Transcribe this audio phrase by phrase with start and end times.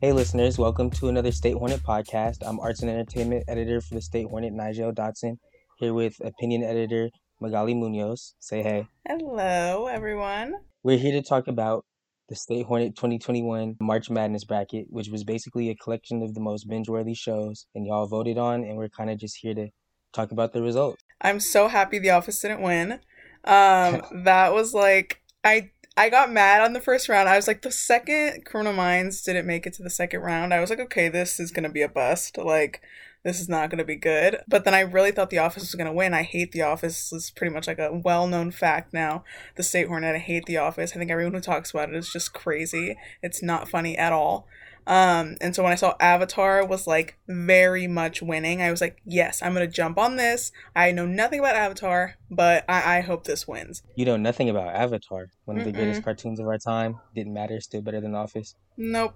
[0.00, 2.46] Hey, listeners, welcome to another State Hornet podcast.
[2.46, 5.38] I'm arts and entertainment editor for the State Hornet, Nijzel Dotson,
[5.78, 7.10] here with opinion editor
[7.42, 8.34] Magaly Muñoz.
[8.38, 8.86] Say hey.
[9.08, 10.54] Hello, everyone.
[10.84, 11.84] We're here to talk about
[12.28, 16.68] the State Hornet 2021 March Madness bracket, which was basically a collection of the most
[16.68, 19.66] binge worthy shows, and y'all voted on, and we're kind of just here to
[20.12, 21.02] talk about the results.
[21.20, 23.00] I'm so happy The Office didn't win.
[23.42, 27.28] Um, that was like I I got mad on the first round.
[27.28, 30.60] I was like, the second Criminal Minds didn't make it to the second round, I
[30.60, 32.38] was like, okay, this is gonna be a bust.
[32.38, 32.80] Like,
[33.24, 34.38] this is not gonna be good.
[34.46, 36.14] But then I really thought The Office was gonna win.
[36.14, 37.12] I hate The Office.
[37.12, 39.24] It's pretty much like a well known fact now.
[39.56, 40.92] The State Hornet, I hate The Office.
[40.92, 42.96] I think everyone who talks about it is just crazy.
[43.20, 44.46] It's not funny at all.
[44.88, 49.02] Um, and so when I saw Avatar was like very much winning, I was like,
[49.04, 50.50] yes, I'm gonna jump on this.
[50.74, 53.82] I know nothing about Avatar, but I, I hope this wins.
[53.96, 56.98] You know nothing about Avatar, one of the greatest cartoons of our time.
[57.14, 58.54] Didn't matter, still better than Office.
[58.78, 59.14] Nope.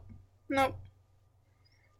[0.50, 0.76] Nope.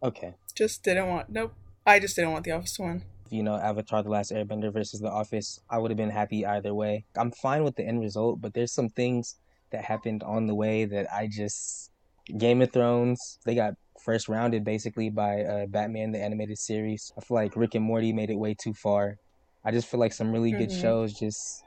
[0.02, 0.34] Okay.
[0.54, 1.54] Just didn't want nope.
[1.86, 3.04] I just didn't want the office to win.
[3.30, 6.74] You know, Avatar The Last Airbender versus The Office, I would have been happy either
[6.74, 7.06] way.
[7.16, 9.36] I'm fine with the end result, but there's some things
[9.70, 11.91] that happened on the way that I just
[12.38, 17.12] Game of Thrones, they got first rounded basically by uh, Batman the animated series.
[17.16, 19.16] I feel like Rick and Morty made it way too far.
[19.64, 20.80] I just feel like some really good mm-hmm.
[20.80, 21.64] shows just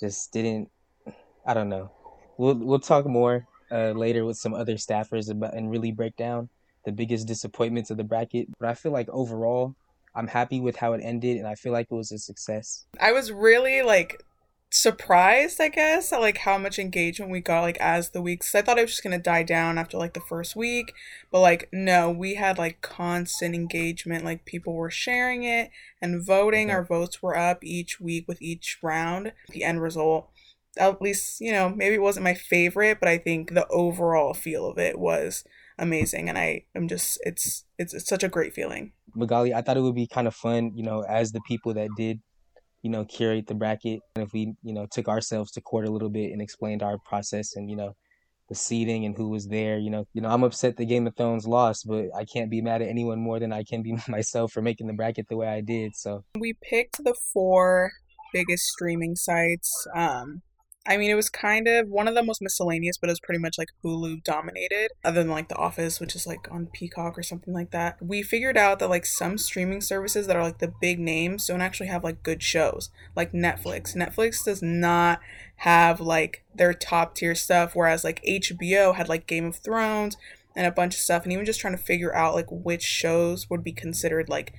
[0.00, 0.70] just didn't.
[1.46, 1.90] I don't know.
[2.38, 6.48] We'll we'll talk more uh, later with some other staffers about and really break down
[6.84, 8.48] the biggest disappointments of the bracket.
[8.58, 9.74] But I feel like overall,
[10.14, 12.86] I'm happy with how it ended, and I feel like it was a success.
[13.00, 14.22] I was really like
[14.72, 18.54] surprised, I guess, at like how much engagement we got like as the weeks.
[18.54, 20.94] I thought I was just gonna die down after like the first week,
[21.30, 24.24] but like no, we had like constant engagement.
[24.24, 26.68] Like people were sharing it and voting.
[26.68, 26.76] Mm-hmm.
[26.76, 29.32] Our votes were up each week with each round.
[29.50, 30.30] The end result,
[30.78, 34.66] at least you know, maybe it wasn't my favorite, but I think the overall feel
[34.66, 35.44] of it was
[35.78, 38.92] amazing, and I am just it's it's, it's such a great feeling.
[39.14, 41.90] Magaly, I thought it would be kind of fun, you know, as the people that
[41.96, 42.20] did
[42.82, 44.00] you know, curate the bracket.
[44.16, 46.98] And if we, you know, took ourselves to court a little bit and explained our
[46.98, 47.94] process and, you know,
[48.48, 51.16] the seating and who was there, you know, you know, I'm upset the Game of
[51.16, 54.52] Thrones lost, but I can't be mad at anyone more than I can be myself
[54.52, 55.94] for making the bracket the way I did.
[55.94, 57.92] So we picked the four
[58.32, 59.86] biggest streaming sites.
[59.94, 60.42] Um,
[60.84, 63.38] I mean, it was kind of one of the most miscellaneous, but it was pretty
[63.38, 67.22] much like Hulu dominated, other than like The Office, which is like on Peacock or
[67.22, 68.02] something like that.
[68.02, 71.60] We figured out that like some streaming services that are like the big names don't
[71.60, 73.94] actually have like good shows, like Netflix.
[73.94, 75.20] Netflix does not
[75.56, 80.16] have like their top tier stuff, whereas like HBO had like Game of Thrones
[80.56, 83.48] and a bunch of stuff, and even just trying to figure out like which shows
[83.48, 84.52] would be considered like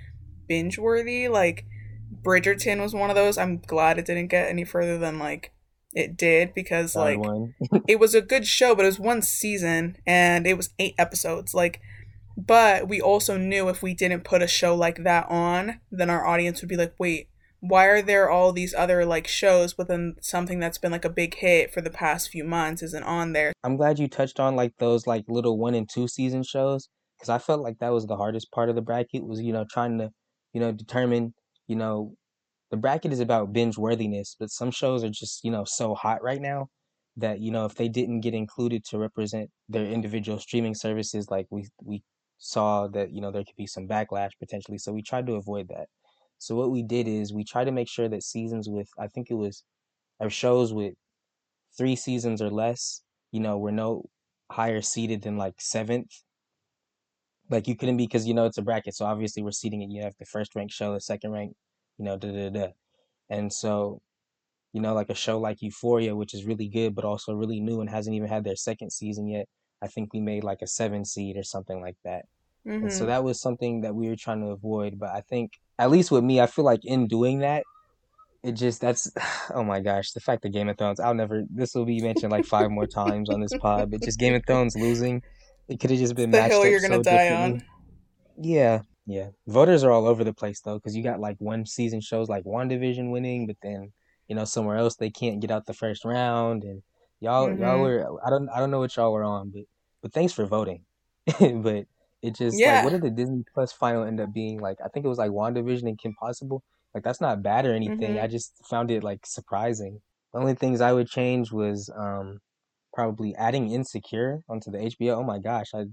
[0.47, 1.65] binge worthy, like
[2.23, 3.37] Bridgerton was one of those.
[3.37, 5.52] I'm glad it didn't get any further than like
[5.95, 7.19] it did because like
[7.87, 11.53] it was a good show, but it was one season and it was eight episodes.
[11.53, 11.79] Like,
[12.35, 16.25] but we also knew if we didn't put a show like that on, then our
[16.25, 20.15] audience would be like, wait, why are there all these other like shows, but then
[20.19, 23.53] something that's been like a big hit for the past few months isn't on there?
[23.63, 27.29] I'm glad you touched on like those like little one and two season shows because
[27.29, 29.97] I felt like that was the hardest part of the bracket was you know trying
[29.99, 30.09] to
[30.51, 31.33] you know determine
[31.67, 32.15] you know
[32.73, 36.23] the bracket is about binge worthiness, but some shows are just, you know, so hot
[36.23, 36.69] right now
[37.17, 41.45] that, you know, if they didn't get included to represent their individual streaming services, like
[41.51, 42.03] we we
[42.39, 44.79] saw that, you know, there could be some backlash potentially.
[44.79, 45.87] So we tried to avoid that.
[46.39, 49.27] So what we did is we tried to make sure that seasons with I think
[49.29, 49.63] it was
[50.19, 50.95] or shows with
[51.77, 54.05] three seasons or less, you know, were no
[54.51, 56.11] higher seated than like seventh.
[57.49, 59.91] Like you couldn't be because you know it's a bracket, so obviously we're seating it.
[59.91, 61.55] You have the first ranked show, the second ranked
[61.97, 62.67] you know, da da da.
[63.29, 64.01] And so,
[64.73, 67.81] you know, like a show like Euphoria, which is really good, but also really new
[67.81, 69.47] and hasn't even had their second season yet.
[69.81, 72.25] I think we made like a seven seed or something like that.
[72.67, 72.83] Mm-hmm.
[72.83, 73.07] And so mm-hmm.
[73.07, 74.97] that was something that we were trying to avoid.
[74.97, 77.63] But I think, at least with me, I feel like in doing that,
[78.43, 79.11] it just that's
[79.53, 82.31] oh my gosh the fact that game of thrones i'll never this will be mentioned
[82.31, 85.21] like five more times on this pod but just game of thrones losing
[85.69, 87.63] it could have just been the hill you're gonna so die on
[88.37, 91.99] yeah yeah, voters are all over the place though, because you got like one season
[92.01, 93.91] shows like WandaVision winning, but then
[94.27, 96.81] you know somewhere else they can't get out the first round, and
[97.19, 97.61] y'all mm-hmm.
[97.61, 99.63] y'all were I don't I don't know what y'all were on, but
[100.01, 100.85] but thanks for voting.
[101.39, 101.85] but
[102.21, 102.75] it just yeah.
[102.75, 104.77] like what did the Disney Plus final end up being like?
[104.83, 106.63] I think it was like WandaVision and Kim Possible.
[106.93, 107.99] Like that's not bad or anything.
[108.15, 108.23] Mm-hmm.
[108.23, 110.01] I just found it like surprising.
[110.31, 112.39] The only things I would change was um
[112.93, 115.17] probably adding Insecure onto the HBO.
[115.17, 115.85] Oh my gosh, I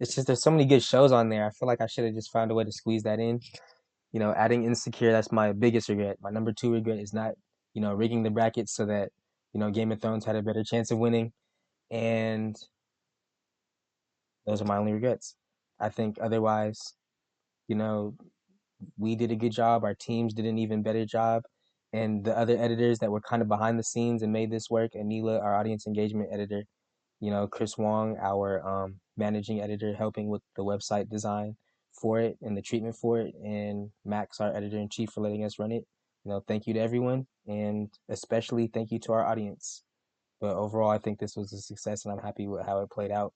[0.00, 1.46] it's just there's so many good shows on there.
[1.46, 3.40] I feel like I should have just found a way to squeeze that in.
[4.12, 6.18] You know, adding Insecure, that's my biggest regret.
[6.20, 7.32] My number two regret is not,
[7.74, 9.10] you know, rigging the bracket so that,
[9.52, 11.32] you know, Game of Thrones had a better chance of winning.
[11.90, 12.56] And
[14.46, 15.34] those are my only regrets.
[15.80, 16.94] I think otherwise,
[17.68, 18.14] you know,
[18.98, 19.84] we did a good job.
[19.84, 21.42] Our teams did an even better job.
[21.92, 24.92] And the other editors that were kind of behind the scenes and made this work,
[24.94, 26.64] Anila, our audience engagement editor,
[27.20, 31.56] you know, Chris Wong, our um, managing editor, helping with the website design
[31.92, 35.44] for it and the treatment for it, and Max, our editor in chief, for letting
[35.44, 35.86] us run it.
[36.24, 39.82] You know, thank you to everyone, and especially thank you to our audience.
[40.40, 43.10] But overall, I think this was a success, and I'm happy with how it played
[43.10, 43.32] out.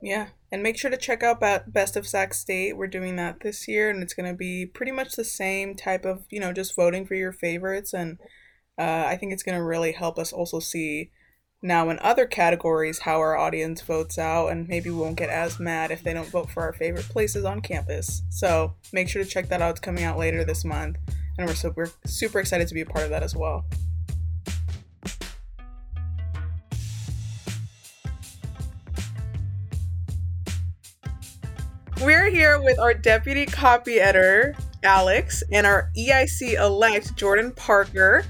[0.00, 2.76] Yeah, and make sure to check out Best of Sac State.
[2.76, 6.04] We're doing that this year, and it's going to be pretty much the same type
[6.04, 7.92] of, you know, just voting for your favorites.
[7.92, 8.18] And
[8.78, 11.10] uh, I think it's going to really help us also see
[11.60, 15.58] now in other categories how our audience votes out, and maybe we won't get as
[15.58, 18.22] mad if they don't vote for our favorite places on campus.
[18.28, 19.72] So make sure to check that out.
[19.72, 20.98] It's coming out later this month,
[21.36, 23.64] and we're super, super excited to be a part of that as well.
[32.00, 38.24] We're here with our deputy copy editor, Alex, and our EIC elect, Jordan Parker.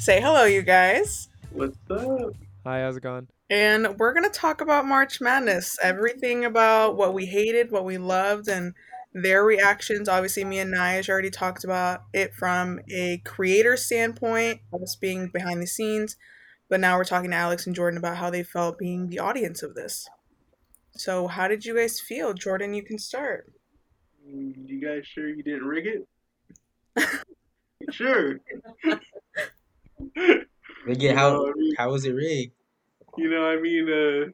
[0.00, 1.28] Say hello, you guys.
[1.52, 2.34] What's up?
[2.64, 3.28] Hi, how's it going?
[3.50, 5.78] And we're going to talk about March Madness.
[5.82, 8.74] Everything about what we hated, what we loved, and
[9.14, 10.08] their reactions.
[10.08, 15.62] Obviously, me and Nige already talked about it from a creator standpoint, us being behind
[15.62, 16.16] the scenes.
[16.68, 19.62] But now we're talking to Alex and Jordan about how they felt being the audience
[19.62, 20.08] of this.
[20.92, 22.34] So, how did you guys feel?
[22.34, 23.52] Jordan, you can start.
[24.26, 25.86] You guys sure you didn't rig
[26.96, 27.08] it?
[27.92, 28.40] sure.
[30.86, 32.52] Again, how I mean, how was it rigged?
[33.16, 34.30] You know, I mean, uh,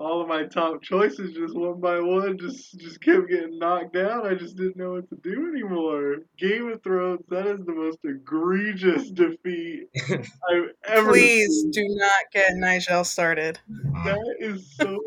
[0.00, 4.26] all of my top choices just one by one just just kept getting knocked down.
[4.26, 6.18] I just didn't know what to do anymore.
[6.38, 11.10] Game of Thrones, that is the most egregious defeat I've ever.
[11.10, 11.70] Please seen.
[11.72, 13.58] do not get Nijzel started.
[14.04, 14.98] That is so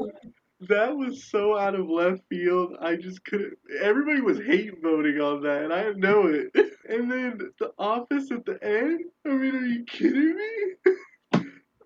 [0.67, 2.75] that was so out of left field.
[2.79, 3.57] I just couldn't.
[3.81, 6.51] Everybody was hate voting on that, and I know it.
[6.89, 9.05] And then the office at the end.
[9.25, 10.91] I mean, are you kidding me?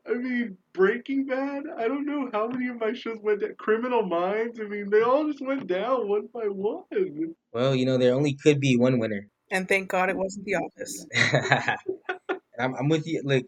[0.09, 1.65] I mean, Breaking Bad.
[1.77, 3.53] I don't know how many of my shows went down.
[3.59, 4.59] Criminal Minds.
[4.59, 7.35] I mean, they all just went down one by one.
[7.53, 9.27] Well, you know, there only could be one winner.
[9.51, 11.05] And thank God it wasn't The Office.
[12.59, 13.21] I'm, I'm with you.
[13.23, 13.45] Look,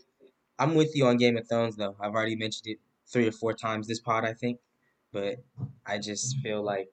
[0.59, 1.95] I'm with you on Game of Thrones, though.
[1.99, 2.77] I've already mentioned it
[3.11, 4.59] three or four times this pod, I think
[5.11, 5.37] but
[5.85, 6.89] I just feel like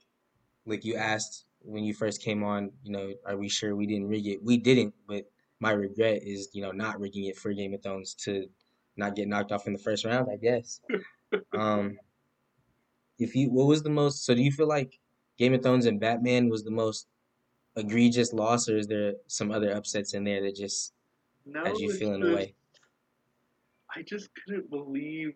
[0.67, 4.09] like you asked when you first came on, you know, are we sure we didn't
[4.09, 4.43] rig it?
[4.43, 5.25] We didn't, but
[5.61, 8.47] my regret is, you know, not rigging it for Game of Thrones to
[8.97, 10.81] not get knocked off in the first round, I guess.
[11.59, 11.99] um
[13.19, 14.99] if you what was the most so do you feel like
[15.39, 17.09] Game of Thrones and Batman was the most
[17.77, 20.93] egregious loss or is there some other upsets in there that just
[21.45, 22.55] no, had you feeling away?
[23.95, 25.35] I just couldn't believe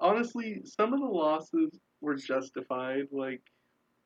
[0.00, 3.08] honestly, some of the losses were justified.
[3.12, 3.42] Like,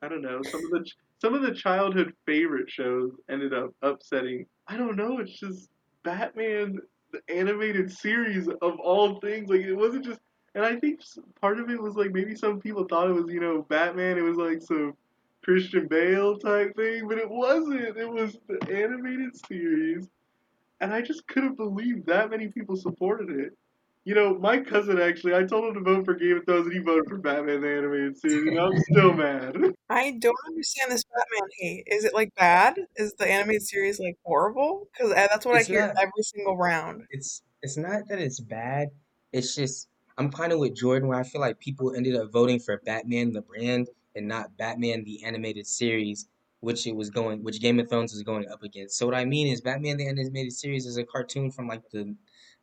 [0.02, 0.90] I don't know, some of the
[1.20, 4.46] some of the childhood favorite shows ended up upsetting.
[4.66, 5.18] I don't know.
[5.18, 5.70] It's just
[6.04, 6.78] Batman,
[7.12, 9.48] the animated series of all things.
[9.48, 10.20] Like, it wasn't just.
[10.54, 11.00] And I think
[11.40, 14.18] part of it was like maybe some people thought it was you know Batman.
[14.18, 14.94] It was like some
[15.44, 17.96] Christian Bale type thing, but it wasn't.
[17.96, 20.08] It was the animated series,
[20.80, 23.56] and I just couldn't believe that many people supported it.
[24.04, 26.74] You know, my cousin actually, I told him to vote for Game of Thrones and
[26.74, 29.54] he voted for Batman the Animated Series, and I'm still mad.
[29.88, 31.84] I don't understand this Batman hate.
[31.86, 32.80] Is it like bad?
[32.96, 34.88] Is the animated series like horrible?
[34.92, 37.02] Because uh, that's what it's I hear not, every single round.
[37.10, 38.88] It's it's not that it's bad.
[39.32, 42.58] It's just I'm kind of with Jordan where I feel like people ended up voting
[42.58, 46.26] for Batman the brand and not Batman the animated series,
[46.58, 48.98] which it was going, which Game of Thrones was going up against.
[48.98, 52.16] So what I mean is Batman the animated series is a cartoon from like the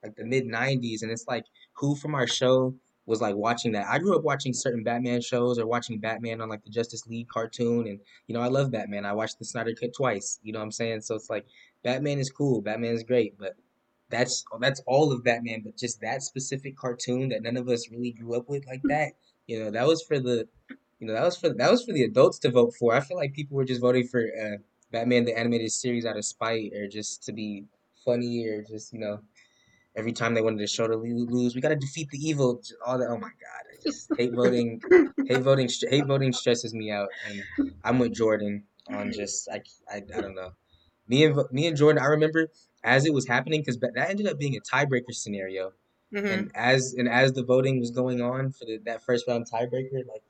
[0.03, 2.75] like the mid '90s, and it's like who from our show
[3.05, 3.87] was like watching that.
[3.87, 7.27] I grew up watching certain Batman shows or watching Batman on like the Justice League
[7.27, 9.05] cartoon, and you know I love Batman.
[9.05, 10.39] I watched the Snyder Cut twice.
[10.43, 11.01] You know what I'm saying?
[11.01, 11.45] So it's like
[11.83, 13.55] Batman is cool, Batman is great, but
[14.09, 15.61] that's that's all of Batman.
[15.63, 19.13] But just that specific cartoon that none of us really grew up with like that.
[19.47, 20.47] You know that was for the
[20.99, 22.93] you know that was for that was for the adults to vote for.
[22.93, 24.57] I feel like people were just voting for uh,
[24.91, 27.65] Batman the animated series out of spite or just to be
[28.05, 29.19] funny or just you know
[29.99, 32.61] every time they wanted to show to lose, we got to defeat the evil.
[32.85, 33.09] All that.
[33.09, 34.81] Oh my god, just hate voting.
[35.27, 35.69] hate voting.
[35.89, 40.35] Hate voting stresses me out, and I'm with Jordan on just I, I, I don't
[40.35, 40.51] know.
[41.07, 42.47] Me and me and Jordan, I remember
[42.83, 45.73] as it was happening because that ended up being a tiebreaker scenario,
[46.13, 46.25] mm-hmm.
[46.25, 50.07] and as and as the voting was going on for the, that first round tiebreaker,
[50.07, 50.23] like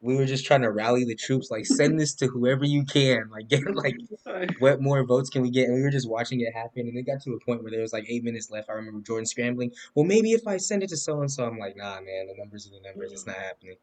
[0.00, 3.28] we were just trying to rally the troops, like send this to whoever you can,
[3.30, 3.96] like get like
[4.58, 5.66] what more votes can we get?
[5.66, 7.80] And we were just watching it happen, and it got to a point where there
[7.80, 8.70] was like eight minutes left.
[8.70, 9.72] I remember Jordan scrambling.
[9.94, 12.34] Well, maybe if I send it to so and so, I'm like, nah, man, the
[12.38, 13.12] numbers are the numbers.
[13.12, 13.76] It's not happening.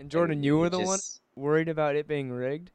[0.00, 0.98] And Jordan, And you were it the one
[1.36, 2.70] worried about it being rigged,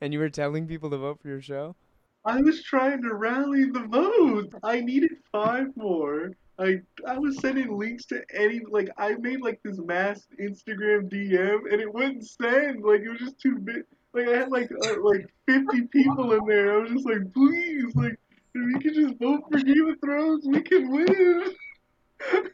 [0.00, 1.76] and you were telling people to vote for your show.
[2.24, 4.54] I was trying to rally the vote.
[4.62, 6.32] I needed five more.
[6.58, 11.72] I I was sending links to any like I made like this mass Instagram DM
[11.72, 12.82] and it wouldn't send.
[12.82, 13.84] Like it was just too big.
[14.12, 16.74] Like I had like uh, like 50 people in there.
[16.74, 18.18] I was just like, please, like
[18.54, 21.54] if we could just vote for Game of Thrones, we can win.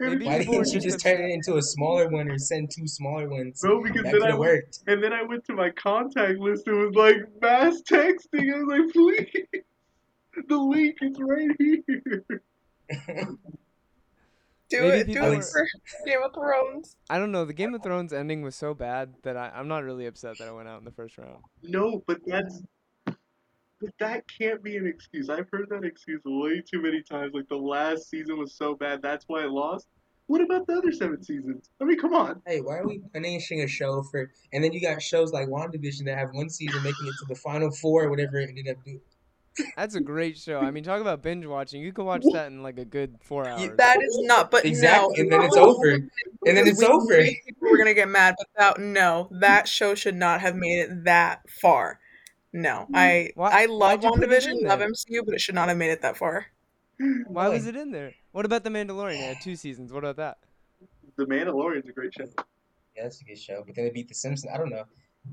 [0.00, 3.28] And Why didn't you just turn it into a smaller one or send two smaller
[3.28, 3.60] ones?
[3.64, 4.80] No, because That then I worked.
[4.86, 8.54] and then I went to my contact list and it was like mass texting.
[8.54, 9.64] I was like, please,
[10.48, 12.24] the link is right here.
[14.68, 15.14] Do Maybe it.
[15.14, 15.66] Do it for
[16.06, 16.96] Game of Thrones.
[17.08, 17.46] I don't know.
[17.46, 20.48] The Game of Thrones ending was so bad that I, I'm not really upset that
[20.48, 21.38] I went out in the first round.
[21.62, 22.60] No, but that's
[23.80, 25.30] but that can't be an excuse.
[25.30, 27.32] I've heard that excuse way too many times.
[27.32, 29.86] Like the last season was so bad, that's why it lost.
[30.26, 31.70] What about the other seven seasons?
[31.80, 32.42] I mean, come on.
[32.46, 34.30] Hey, why are we finishing a show for?
[34.52, 37.34] And then you got shows like WandaVision that have one season making it to the
[37.34, 39.00] final four, or whatever it ended up doing.
[39.76, 40.60] That's a great show.
[40.60, 41.82] I mean, talk about binge watching.
[41.82, 43.70] You can watch that in like a good four hours.
[43.76, 44.50] That is not.
[44.50, 45.22] But Exactly, no.
[45.22, 46.10] and then it's over, and
[46.44, 47.22] then it's We over.
[47.22, 50.80] knew People were gonna get mad, but that, no, that show should not have made
[50.80, 52.00] it that far.
[52.52, 52.96] No, hmm.
[52.96, 54.80] I Why- I love why'd you put it WandaVision, love?
[54.80, 56.46] MCU, but it should not have made it that far.
[57.26, 58.14] Why was it in there?
[58.32, 59.14] What about The Mandalorian?
[59.20, 59.92] It had two seasons.
[59.92, 60.38] What about that?
[61.16, 62.24] The Mandalorian's a great show.
[62.96, 63.62] Yeah, that's a good show.
[63.66, 64.50] But then it beat The Simpsons.
[64.52, 64.84] I don't know.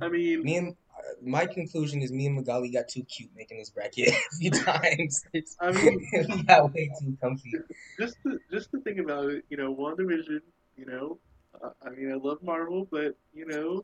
[0.02, 0.76] I mean, Me and
[1.24, 5.24] my conclusion is me and Magaly got too cute making this bracket a few times.
[5.60, 7.54] I mean- we got way too comfy.
[8.00, 10.42] just to, just to think about it, you know, WandaVision,
[10.78, 11.18] you know,
[11.64, 13.82] uh, I mean, I love Marvel, but you know,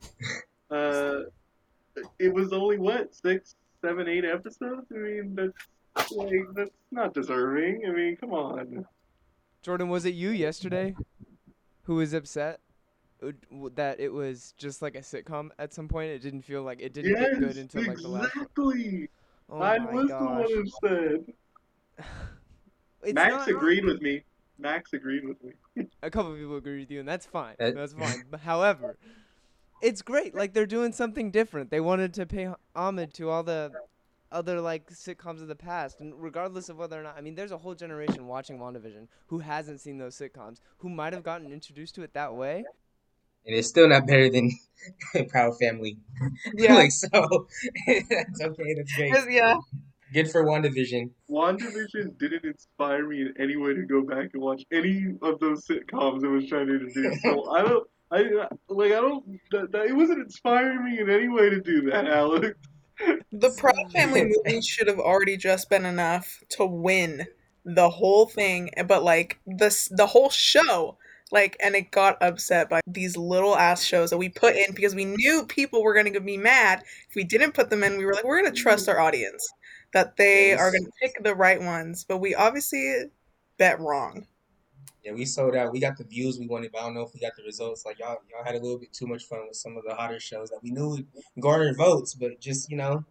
[0.76, 1.22] uh,
[2.18, 4.86] it was only what six, seven, eight episodes.
[4.90, 7.82] I mean, that's like that's not deserving.
[7.86, 8.84] I mean, come on.
[9.62, 10.94] Jordan, was it you yesterday
[11.84, 12.71] who was upset w-
[13.74, 16.10] that it was just like a sitcom at some point?
[16.10, 18.34] It didn't feel like it didn't get good Yes, until like the last.
[18.36, 18.44] one?
[18.44, 19.08] exactly.
[19.50, 20.20] Oh I my was gosh.
[20.20, 21.26] the one who
[21.98, 22.04] said.
[23.14, 24.22] Max not- agreed with me.
[24.58, 25.52] Max agreed with me.
[26.02, 27.54] A couple people agree with you, and that's fine.
[27.58, 28.24] That- That's fine.
[28.30, 28.96] But however,
[29.82, 30.34] it's great.
[30.34, 31.70] Like they're doing something different.
[31.70, 33.72] They wanted to pay h- homage to all the
[34.30, 37.50] other like sitcoms of the past, and regardless of whether or not, I mean, there's
[37.52, 41.94] a whole generation watching WandaVision who hasn't seen those sitcoms, who might have gotten introduced
[41.96, 42.64] to it that way.
[43.46, 44.50] And it's still not better than
[45.28, 45.98] Proud Family.
[46.54, 46.74] Yeah.
[46.74, 47.08] like so,
[47.86, 48.74] that's okay.
[48.74, 49.12] That's great.
[49.28, 49.56] yeah.
[50.12, 51.10] Good for WandaVision.
[51.28, 55.66] WandaVision didn't inspire me in any way to go back and watch any of those
[55.66, 57.22] sitcoms it was trying to introduce.
[57.22, 58.18] So I don't, I
[58.68, 59.24] like, I don't.
[59.52, 62.54] That, that, it wasn't inspiring me in any way to do that, Alex.
[63.32, 67.26] The Proud Family movie should have already just been enough to win
[67.64, 70.98] the whole thing, but like this, the whole show,
[71.32, 74.94] like, and it got upset by these little ass shows that we put in because
[74.94, 77.96] we knew people were going to be mad if we didn't put them in.
[77.98, 79.48] We were like, we're going to trust our audience
[79.92, 80.60] that they Yes.
[80.60, 83.04] are going to pick the right ones, but we obviously
[83.58, 84.26] bet wrong.
[85.04, 85.72] Yeah, we sold out.
[85.72, 87.84] We got the views we wanted, but I don't know if we got the results.
[87.84, 90.20] Like y'all, y'all had a little bit too much fun with some of the hotter
[90.20, 91.06] shows that we knew would
[91.40, 93.04] garner votes, but just you know,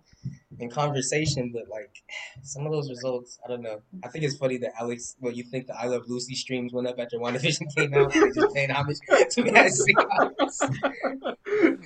[0.60, 1.51] in conversation.
[1.53, 2.03] But like
[2.43, 3.81] some of those results, I don't know.
[4.03, 6.88] I think it's funny that Alex, well, you think the I Love Lucy streams went
[6.88, 8.12] up after WandaVision came out.
[8.13, 8.98] They just paying homage
[9.31, 10.62] to that sequence.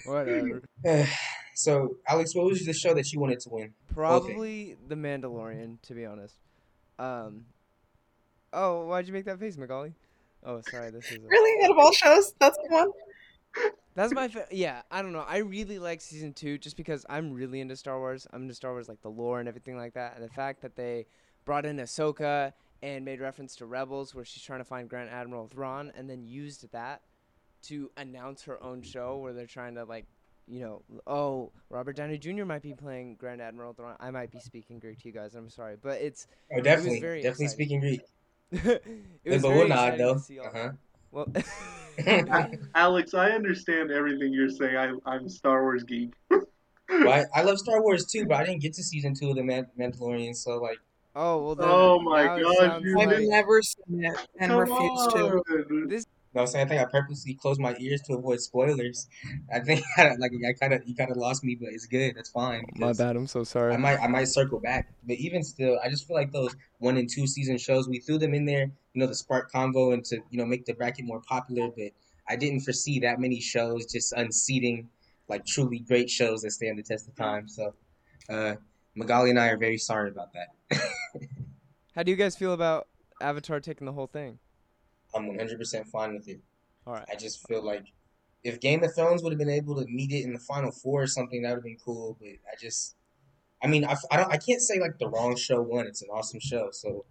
[0.06, 0.62] Whatever.
[1.54, 3.74] so, Alex, what was the show that you wanted to win?
[3.94, 6.36] Probably The Mandalorian, to be honest.
[7.00, 7.46] Um.
[8.54, 9.94] Oh, why'd you make that face, Magaly?
[10.44, 10.90] Oh, sorry.
[10.92, 11.18] This is.
[11.18, 11.66] A- Really?
[11.66, 12.92] Out of all shows, that's the one?
[13.96, 14.82] That's my fa- yeah.
[14.92, 15.26] I don't know.
[15.28, 18.28] I really like season two just because I'm really into Star Wars.
[18.34, 20.76] I'm into Star Wars like the lore and everything like that, and the fact that
[20.76, 21.06] they
[21.46, 22.52] brought in Ahsoka
[22.84, 26.26] and made reference to Rebels, where she's trying to find Grand Admiral Thrawn, and then
[26.26, 27.02] used that
[27.64, 30.06] to announce her own show, where they're trying to like,
[30.48, 32.44] you know, oh, Robert Downey Jr.
[32.44, 33.96] might be playing Grand Admiral Thrawn.
[34.00, 35.34] I might be speaking Greek to you guys.
[35.36, 37.50] I'm sorry, but it's Oh, definitely, very definitely exciting.
[37.50, 38.02] speaking Greek.
[38.52, 40.06] it was but very nod exciting
[40.38, 40.44] though.
[40.44, 40.72] Uh huh.
[41.16, 41.32] Well,
[42.76, 44.76] Alex, I understand everything you're saying.
[44.76, 46.12] I, I'm a Star Wars geek.
[46.30, 49.38] Well, I, I love Star Wars too, but I didn't get to season two of
[49.38, 50.78] the Man- Mandalorian, so like,
[51.16, 51.56] oh well.
[51.56, 54.60] Then Oh my now it gosh, sounds you I've like- never seen it and Come
[54.60, 56.04] refused to.
[56.36, 56.40] On.
[56.40, 59.08] no, I'm saying I think I purposely closed my ears to avoid spoilers.
[59.54, 62.16] I think like I kind of you kind of lost me, but it's good.
[62.16, 62.66] That's fine.
[62.76, 63.16] My bad.
[63.16, 63.74] I'm so sorry.
[63.74, 66.98] I might I might circle back, but even still, I just feel like those one
[66.98, 70.04] and two season shows we threw them in there, you know, the spark convo and
[70.06, 71.70] to you know make the bracket more popular.
[71.70, 71.92] But
[72.28, 74.90] I didn't foresee that many shows just unseating
[75.28, 77.48] like truly great shows that stand the test of time.
[77.48, 77.74] So,
[78.30, 78.56] uh,
[78.98, 80.80] Magaly and I are very sorry about that.
[81.96, 82.88] How do you guys feel about
[83.22, 84.40] Avatar taking the whole thing?
[85.16, 86.40] I'm 100% fine with it.
[86.86, 87.06] All right.
[87.12, 87.86] I just feel like
[88.44, 91.02] if Game of Thrones would have been able to meet it in the final four
[91.02, 92.18] or something, that would have been cool.
[92.20, 92.96] But I just,
[93.64, 95.88] I mean, I, I don't, I can't say like the wrong show won.
[95.88, 97.06] It's an awesome show, so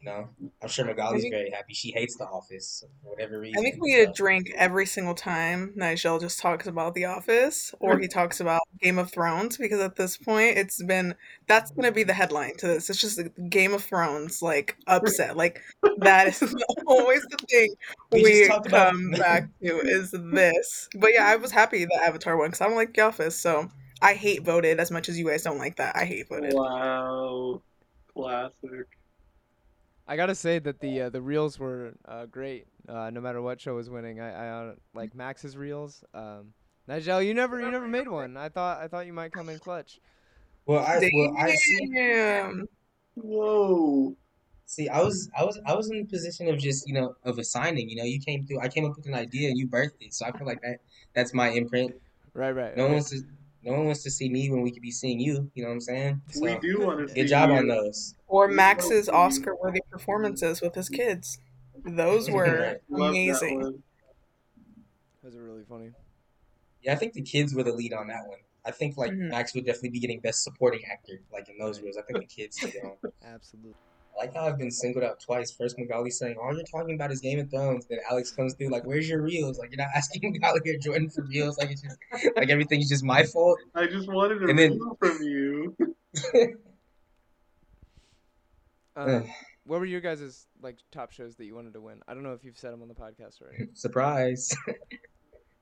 [0.00, 0.28] you know,
[0.62, 1.74] I'm sure Magaly's think- very happy.
[1.74, 3.58] She hates The Office for whatever reason.
[3.58, 7.74] I think we get a drink every single time Nijzel just talks about The Office
[7.80, 11.14] or he talks about Game of Thrones because at this point it's been
[11.48, 12.88] that's gonna be the headline to this.
[12.90, 15.36] It's just like Game of Thrones like upset.
[15.36, 15.60] Like
[15.98, 16.54] that is
[16.86, 17.74] always the thing
[18.12, 20.88] We we, just talked about- come back to is this.
[20.96, 23.68] But yeah, I was happy that Avatar won because I don't like The Office, so
[24.00, 25.96] I hate voted as much as you guys don't like that.
[25.96, 26.52] I hate voted.
[26.54, 27.62] Wow.
[28.14, 28.86] Classic.
[30.08, 32.66] I gotta say that the uh, the reels were uh, great.
[32.88, 36.02] Uh, no matter what show was winning, I, I uh, like Max's reels.
[36.14, 36.54] Um,
[36.88, 38.36] Nijzel, you never you never made one.
[38.36, 40.00] I thought I thought you might come in clutch.
[40.64, 41.90] Well, I well I see.
[41.94, 42.66] Damn.
[43.14, 44.16] Whoa.
[44.64, 47.38] See, I was, I was, I was in the position of just, you know, of
[47.38, 47.88] assigning.
[47.88, 48.60] You know, you came through.
[48.60, 50.12] I came up with an idea, and you birthed it.
[50.12, 50.80] So I feel like that,
[51.14, 51.94] that's my imprint.
[52.34, 52.76] Right, right.
[52.76, 52.96] No one right.
[52.96, 53.22] wants to,
[53.62, 55.50] no one wants to see me when we could be seeing you.
[55.54, 56.22] You know what I'm saying?
[56.30, 57.56] So, we do want to see good job you.
[57.56, 58.14] on those.
[58.26, 61.38] Or Max's Oscar worthy performances with his kids.
[61.84, 63.60] Those were Love that amazing.
[63.60, 63.82] one.
[65.22, 65.90] Those are really funny.
[66.82, 68.38] Yeah, I think the kids were the lead on that one.
[68.64, 69.30] I think like Mhm.
[69.30, 71.96] Max would definitely be getting best supporting actor, like in those reels.
[71.96, 72.98] I think the kids should go.
[73.24, 73.74] Absolutely.
[74.18, 75.50] I like how I've been singled out twice.
[75.52, 78.70] First, Magaly saying, "All you're talking about is Game of Thrones." Then Alex comes through
[78.70, 81.56] like, "Where's your reels?" Like you're not asking Magaly or Jordan for reels.
[81.58, 81.96] Like it's just
[82.36, 83.58] like everything's just my fault.
[83.74, 85.76] I just wanted a And then- reel from you.
[88.96, 89.30] Um,
[89.64, 92.00] what were your guys' like top shows that you wanted to win?
[92.08, 93.68] I don't know if you've said them on the podcast already.
[93.74, 94.50] Surprise.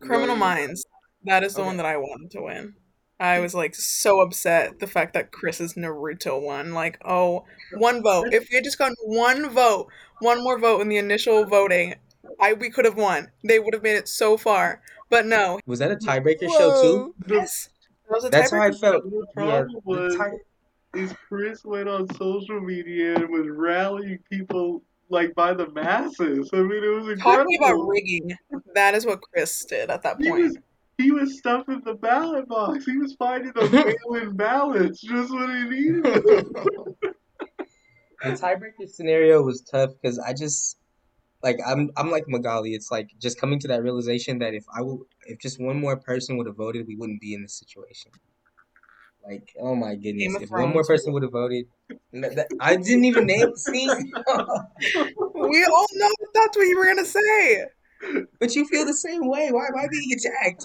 [0.01, 0.87] Criminal Minds.
[1.25, 1.67] That is the Okay.
[1.67, 2.75] one that I wanted to win.
[3.19, 6.73] I was like so upset the fact that Chris's Naruto won.
[6.73, 7.45] Like, oh,
[7.75, 8.33] one vote.
[8.33, 9.89] If we had just gotten one vote,
[10.21, 11.95] one more vote in the initial voting,
[12.41, 13.31] I we could have won.
[13.43, 14.83] They would have made it so far.
[15.09, 15.61] But no.
[15.67, 17.15] Was that a tiebreaker show too?
[17.27, 17.71] Yes.
[18.09, 19.05] That was a That's how I felt.
[19.05, 20.39] the problem the was tie-
[20.95, 26.51] is Chris went on social media and was rallying people like by the masses.
[26.53, 27.45] I mean, it was incredible.
[27.45, 28.37] Talking about rigging.
[28.75, 30.43] That is what Chris did at that he point.
[30.43, 30.59] was
[30.99, 32.85] he was stuffing the ballot box.
[32.85, 33.69] He was finding the
[34.11, 36.23] mail-in ballots just what he needed them.
[38.23, 40.79] the tiebreaker scenario was tough because I just
[41.43, 42.75] like I'm I'm like Magaly.
[42.75, 45.97] It's like just coming to that realization that if I will if just one more
[45.97, 48.11] person would have voted, we wouldn't be in this situation.
[49.25, 51.67] Like, oh my goodness, Game if one more person would have voted,
[52.13, 57.65] that, I didn't even name see, We all know that's what you were gonna say.
[58.41, 59.51] But you feel the same way.
[59.51, 60.65] Why am I being attacked?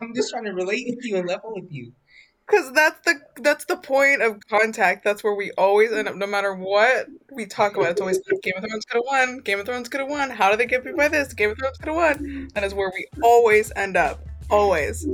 [0.00, 1.92] I'm just trying to relate with you and level with you.
[2.46, 5.04] Cause that's the that's the point of contact.
[5.04, 7.92] That's where we always end up, no matter what we talk about.
[7.92, 9.38] It's always Game of Thrones could have won.
[9.38, 10.28] Game of Thrones could have won.
[10.28, 11.32] How did they get beat by this?
[11.32, 12.48] Game of Thrones could have won.
[12.54, 14.26] That is where we always end up.
[14.50, 15.06] Always.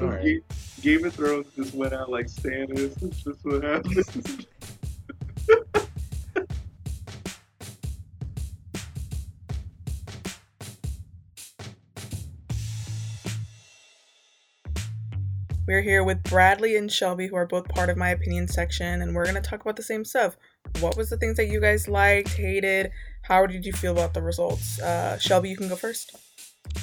[0.00, 0.24] Alright.
[0.24, 0.40] Ga-
[0.80, 3.00] Game of Thrones just went out like Stannis.
[3.02, 4.46] It's just what happened.
[15.64, 19.14] We're here with Bradley and Shelby, who are both part of my opinion section, and
[19.14, 20.36] we're gonna talk about the same stuff.
[20.80, 22.90] What was the things that you guys liked, hated?
[23.22, 24.80] How did you feel about the results?
[24.80, 26.16] Uh, Shelby, you can go first.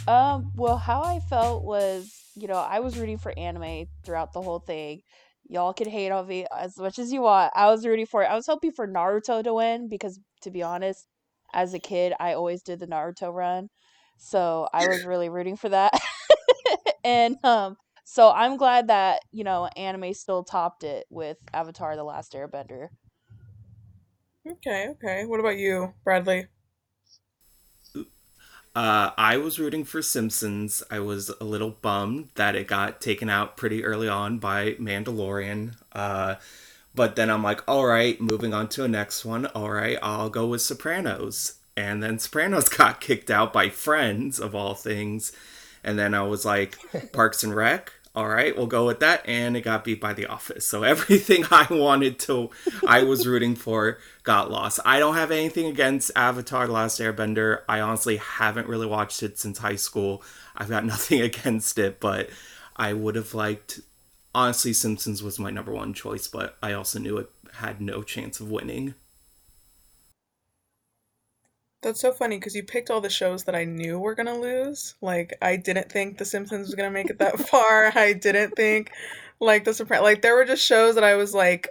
[0.07, 4.41] Um, well, how I felt was, you know, I was rooting for anime throughout the
[4.41, 5.01] whole thing.
[5.49, 7.51] Y'all can hate on me as much as you want.
[7.55, 8.27] I was rooting for it.
[8.27, 11.05] I was hoping for Naruto to win because, to be honest,
[11.53, 13.67] as a kid, I always did the Naruto run.
[14.15, 15.91] So I was really rooting for that.
[17.03, 17.75] and um,
[18.11, 22.87] so I'm glad that, you know, anime still topped it with Avatar The Last Airbender.
[24.49, 25.25] Okay, okay.
[25.25, 26.47] What about you, Bradley?
[28.75, 30.81] Uh, I was rooting for Simpsons.
[30.89, 35.75] I was a little bummed that it got taken out pretty early on by Mandalorian.
[35.91, 36.37] Uh,
[36.95, 39.45] but then I'm like, all right, moving on to a next one.
[39.45, 41.59] All right, I'll go with Sopranos.
[41.77, 45.31] And then Sopranos got kicked out by Friends, of all things.
[45.83, 46.75] And then I was like,
[47.13, 47.93] Parks and Rec.
[48.15, 49.21] All right, we'll go with that.
[49.27, 50.65] And it got beat by The Office.
[50.65, 52.49] So everything I wanted to,
[52.85, 54.79] I was rooting for, got lost.
[54.85, 57.61] I don't have anything against Avatar The Last Airbender.
[57.69, 60.23] I honestly haven't really watched it since high school.
[60.55, 62.29] I've got nothing against it, but
[62.75, 63.81] I would have liked.
[64.33, 68.39] Honestly, Simpsons was my number one choice, but I also knew it had no chance
[68.39, 68.93] of winning.
[71.81, 74.95] That's so funny because you picked all the shows that I knew were gonna lose.
[75.01, 77.91] Like I didn't think The Simpsons was gonna make it that far.
[77.95, 78.91] I didn't think
[79.39, 80.03] like The Sopranos.
[80.03, 81.69] Like there were just shows that I was like,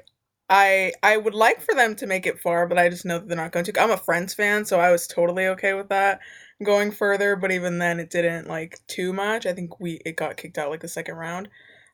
[0.49, 3.29] I I would like for them to make it far, but I just know that
[3.29, 3.81] they're not going to.
[3.83, 6.21] I'm a Friends fan, so I was totally okay with that
[6.65, 7.37] going further.
[7.37, 9.45] But even then, it didn't like too much.
[9.47, 11.49] I think we it got kicked out like the second round.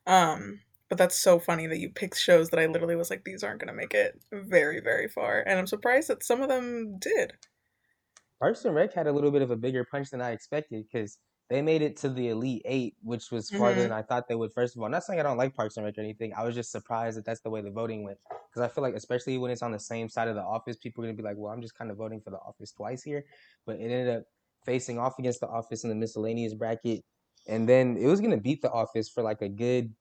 [0.07, 3.42] Um, but that's so funny that you picked shows that I literally was like, these
[3.42, 7.33] aren't gonna make it very very far, and I'm surprised that some of them did.
[8.44, 11.16] Parks and Rec had a little bit of a bigger punch than I expected because
[11.48, 14.35] they made it to the Elite Eight, which was farther hmm than I thought they
[14.35, 14.52] would.
[14.52, 16.35] First of all, not saying I don't like Parks and Rec or anything.
[16.35, 18.18] I was just surprised that that's the way the voting went
[18.50, 21.02] because I feel like, especially when it's on the same side of the Office, people
[21.02, 23.24] are gonna be like, "Well, I'm just kind of voting for the Office twice here,"
[23.64, 24.24] but it ended up
[24.66, 27.02] facing off against the Office in the miscellaneous bracket,
[27.48, 29.94] and then it was gonna beat the Office for like a good,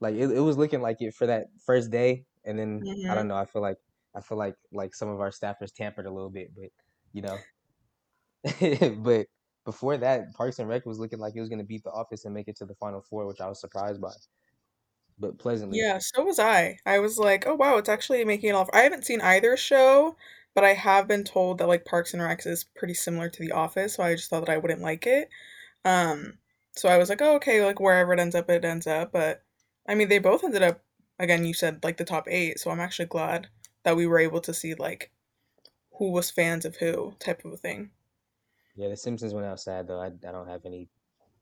[0.00, 3.16] like it, it was looking like it for that first day, and then I hmm
[3.16, 3.36] don't know.
[3.36, 3.78] I feel like
[4.14, 6.70] I feel like like some of our staffers tampered a little bit, but
[7.18, 8.94] you know.
[9.02, 9.26] but
[9.64, 12.24] before that, Parks and Rec was looking like it was going to beat The Office
[12.24, 14.12] and make it to the Final Four, which I was surprised by,
[15.18, 15.78] but pleasantly.
[15.78, 16.78] Yeah, so was I.
[16.86, 18.70] I was like, oh wow, it's actually making it off.
[18.72, 20.16] I haven't seen either show,
[20.54, 23.52] but I have been told that like Parks and Rec is pretty similar to The
[23.52, 25.28] Office, so I just thought that I wouldn't like it.
[25.84, 26.38] Um,
[26.76, 29.12] so I was like, oh okay, like wherever it ends up, it ends up.
[29.12, 29.42] But
[29.88, 30.82] I mean, they both ended up
[31.18, 31.44] again.
[31.44, 33.48] You said like the top eight, so I'm actually glad
[33.82, 35.10] that we were able to see like
[35.98, 37.90] who was fans of who type of a thing.
[38.76, 40.00] Yeah, The Simpsons went out sad though.
[40.00, 40.88] I, I don't have any.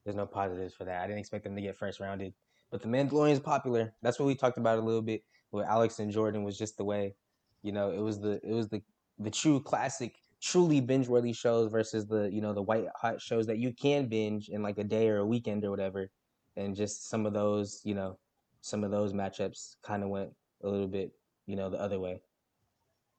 [0.04, 1.02] There's no positives for that.
[1.02, 2.34] I didn't expect them to get first rounded,
[2.70, 3.94] but The Mandalorian is popular.
[4.02, 6.44] That's what we talked about a little bit with Alex and Jordan.
[6.44, 7.14] Was just the way,
[7.62, 8.82] you know, it was the it was the
[9.18, 13.46] the true classic, truly binge worthy shows versus the you know the white hot shows
[13.46, 16.10] that you can binge in like a day or a weekend or whatever,
[16.56, 18.18] and just some of those you know,
[18.62, 20.30] some of those matchups kind of went
[20.62, 21.12] a little bit
[21.46, 22.22] you know the other way.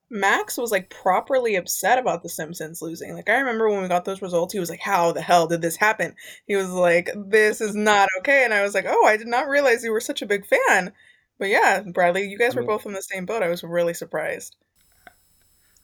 [0.10, 3.14] Max was like properly upset about The Simpsons losing.
[3.14, 5.62] Like I remember when we got those results, he was like, "How the hell did
[5.62, 6.16] this happen?"
[6.46, 9.50] He was like, "This is not okay." And I was like, "Oh, I did not
[9.50, 10.94] realize you were such a big fan."
[11.40, 13.44] But yeah, Bradley, you guys were both in the same boat.
[13.44, 14.56] I was really surprised.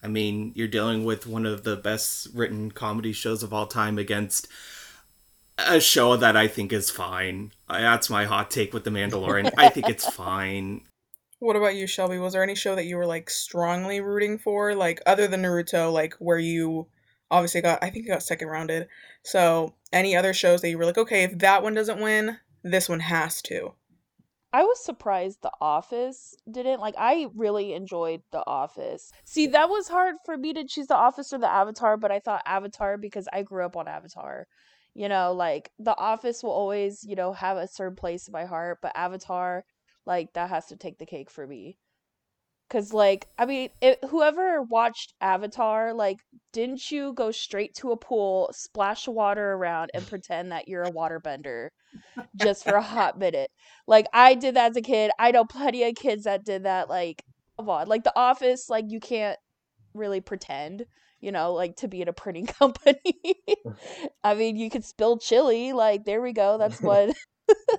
[0.01, 3.97] I mean, you're dealing with one of the best written comedy shows of all time
[3.97, 4.47] against
[5.57, 7.51] a show that I think is fine.
[7.69, 9.51] That's my hot take with The Mandalorian.
[9.57, 10.81] I think it's fine.
[11.43, 12.19] What about you, Shelby?
[12.19, 15.91] Was there any show that you were like strongly rooting for, like other than Naruto,
[15.91, 16.87] like where you
[17.29, 18.87] obviously got, I think you got second rounded.
[19.23, 22.87] So any other shows that you were like, okay, if that one doesn't win, this
[22.87, 23.73] one has to.
[24.53, 26.79] I was surprised The Office didn't.
[26.79, 29.11] Like, I really enjoyed The Office.
[29.25, 32.19] See, that was hard for me to choose The Office or The Avatar, but I
[32.19, 34.47] thought Avatar because I grew up on Avatar.
[34.93, 38.45] You know, like, The Office will always, you know, have a certain place in my
[38.45, 39.65] heart, but Avatar,
[40.05, 41.77] like, that has to take the cake for me.
[42.69, 46.17] Cause like I mean, it, whoever watched Avatar, like,
[46.53, 50.91] didn't you go straight to a pool, splash water around, and pretend that you're a
[50.91, 51.69] waterbender
[52.35, 53.51] just for a hot minute?
[53.87, 55.11] Like I did that as a kid.
[55.19, 56.89] I know plenty of kids that did that.
[56.89, 57.23] Like,
[57.57, 59.37] come on, like The Office, like you can't
[59.93, 60.85] really pretend,
[61.21, 62.97] you know, like to be in a printing company.
[64.23, 65.73] I mean, you could spill chili.
[65.73, 66.57] Like there we go.
[66.57, 67.15] That's what.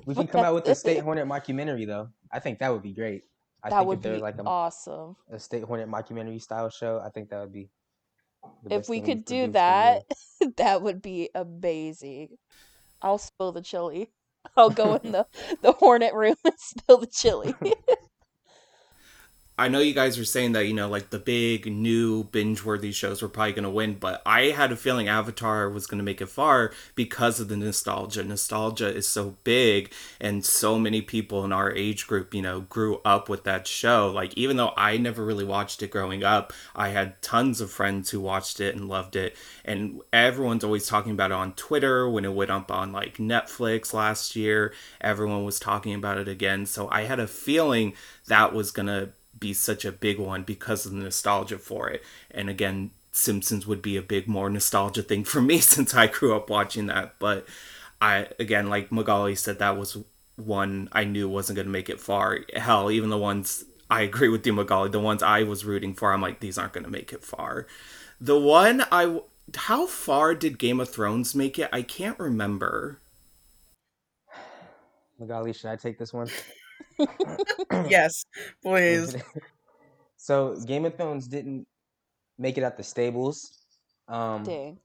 [0.06, 1.00] We can come out with a State.
[1.00, 2.10] Hornet mockumentary though.
[2.30, 3.24] I think that would be great.
[3.62, 5.16] I That think if would there be like a, awesome.
[5.30, 7.70] a State Hornet mockumentary style show, I think that would be
[8.70, 10.04] If we could do that,
[10.56, 12.38] that would be amazing.
[13.02, 14.10] I'll spill the chili.
[14.56, 15.26] I'll go in the
[15.62, 17.54] the hornet room and spill the chili.
[19.56, 22.90] I know you guys were saying that, you know, like the big new binge worthy
[22.90, 26.04] shows were probably going to win, but I had a feeling Avatar was going to
[26.04, 28.24] make it far because of the nostalgia.
[28.24, 33.00] Nostalgia is so big, and so many people in our age group, you know, grew
[33.04, 34.10] up with that show.
[34.10, 38.10] Like, even though I never really watched it growing up, I had tons of friends
[38.10, 39.36] who watched it and loved it.
[39.64, 43.92] And everyone's always talking about it on Twitter when it went up on like Netflix
[43.92, 44.74] last year.
[45.00, 46.66] Everyone was talking about it again.
[46.66, 47.92] So I had a feeling
[48.26, 52.02] that was going to be such a big one because of the nostalgia for it.
[52.30, 56.34] And again, Simpsons would be a big more nostalgia thing for me since I grew
[56.36, 57.14] up watching that.
[57.18, 57.46] But
[58.00, 59.96] I again, like Magaly said, that was
[60.36, 62.40] one I knew wasn't going to make it far.
[62.54, 66.12] Hell, even the ones I agree with you, Magaly, the ones I was rooting for,
[66.12, 67.66] I'm like, these aren't going to make it far.
[68.20, 69.20] The one I,
[69.54, 71.68] how far did Game of Thrones make it?
[71.72, 72.98] I can't remember.
[75.20, 76.28] Magaly, should I take this one?
[77.88, 78.24] Yes,
[78.62, 79.16] please.
[80.16, 81.66] so Game of Thrones didn't
[82.38, 83.50] make it out the stables.
[84.08, 84.78] Um, Dang.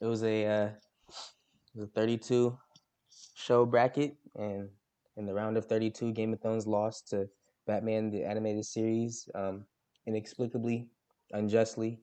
[0.00, 2.56] it was a uh, it was a 32
[3.34, 4.68] show bracket, and
[5.16, 7.28] in the round of 32, Game of Thrones lost to
[7.66, 9.64] Batman the animated series, um,
[10.06, 10.88] inexplicably,
[11.32, 12.00] unjustly.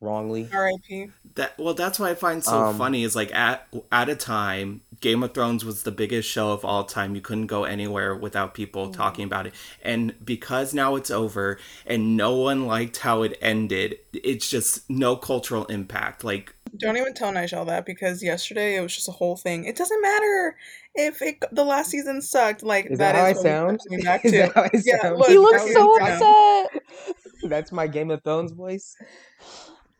[0.00, 0.48] Wrongly.
[0.52, 1.08] R.I.P.
[1.34, 4.82] That well, that's why I find so Um, funny is like at at a time,
[5.00, 7.14] Game of Thrones was the biggest show of all time.
[7.14, 9.54] You couldn't go anywhere without people talking about it.
[9.82, 15.16] And because now it's over and no one liked how it ended, it's just no
[15.16, 16.24] cultural impact.
[16.24, 19.64] Like Don't even tell Nijzel that because yesterday it was just a whole thing.
[19.64, 20.56] It doesn't matter
[20.94, 22.62] if it the last season sucked.
[22.62, 23.80] Like Is that how I sound?
[23.90, 24.36] we back Is to.
[24.36, 25.16] that how I Yeah, sound?
[25.16, 26.82] look, He looks so upset.
[27.42, 28.96] That's my Game of Thrones voice.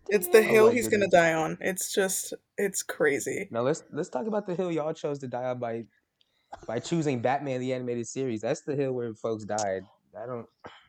[0.09, 1.59] It's the Oh hill my he's gonna die on.
[1.61, 3.49] It's just it's crazy.
[3.51, 5.85] Now let's let's talk about the hill y'all chose to die on by
[6.67, 8.41] by choosing Batman the animated series.
[8.41, 9.83] That's the hill where folks died.
[10.21, 10.47] I don't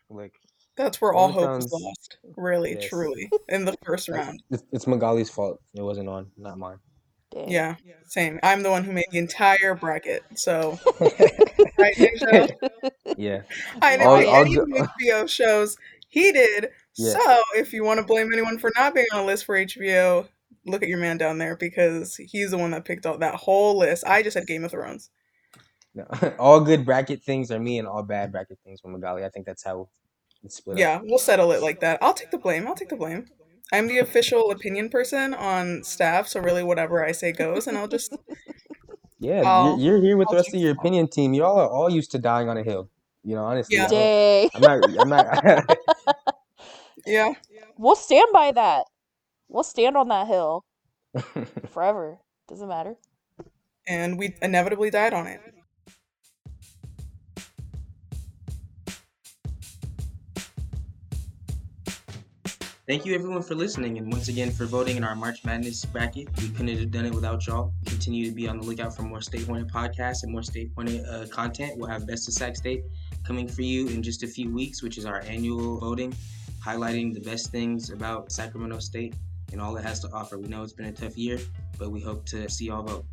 [0.09, 0.33] like.
[0.77, 2.17] That's where all of hope was Thrones- lost.
[2.37, 2.87] Really, Yes.
[2.89, 3.29] truly.
[3.49, 4.41] In the first round.
[4.49, 5.59] It's, it's Magaly's fault.
[5.75, 6.77] It wasn't on, not mine.
[7.31, 7.49] Dang.
[7.49, 7.75] Yeah,
[8.07, 8.39] same.
[8.41, 10.23] I'm the one who made the entire bracket.
[10.35, 10.79] So
[11.77, 12.49] right, Nijzel?
[13.17, 13.41] yeah.
[13.81, 15.75] I didn't All- make all any go- of the HBO shows.
[16.07, 16.69] He did.
[16.99, 17.13] Yeah.
[17.13, 20.27] So if you want to blame anyone for not being on a list for HBO,
[20.65, 23.77] look at your man down there because he's the one that picked out that whole
[23.77, 24.03] list.
[24.05, 25.09] I just had Game of Thrones.
[25.95, 26.05] No.
[26.39, 29.25] all good bracket things are me, and all bad bracket things from Magaly.
[29.25, 29.89] I think that's how
[30.43, 30.75] it's split.
[30.75, 30.79] up.
[30.79, 31.99] Yeah, we'll settle it like that.
[32.01, 32.67] I'll take the blame.
[32.67, 33.25] I'll take the blame.
[33.71, 37.87] I'm the official opinion person on staff, so really whatever I say goes, and I'll
[37.87, 38.15] just
[39.19, 41.33] Yeah, I'll- you're, you're here with I'll the rest of your opinion team.
[41.33, 42.89] Y'all are all used to dying on a hill.
[43.23, 43.75] You know, honestly.
[43.75, 43.85] Yeah.
[43.85, 45.45] I don't- I'm not.
[45.45, 45.77] I'm not.
[47.05, 47.33] yeah.
[47.77, 48.85] We'll stand by that.
[49.47, 50.63] We'll stand on that hill
[51.71, 52.19] forever.
[52.47, 52.95] Doesn't matter.
[53.87, 55.41] And we inevitably died on it.
[62.89, 66.27] Thank you everyone for listening and once again for voting in our March Madness bracket.
[66.41, 67.71] We couldn't have done it without y'all.
[67.85, 71.05] Continue to be on the lookout for more State Hornet podcasts and more State Hornet
[71.05, 71.77] uh, content.
[71.77, 72.81] We'll have Best of Sac State
[73.23, 76.15] coming for you in just a few weeks, which is our annual voting,
[76.63, 79.15] highlighting the best things about Sacramento State
[79.51, 80.37] and all it has to offer.
[80.37, 81.39] We know it's been a tough year,
[81.77, 83.05] but we hope to see y'all vote.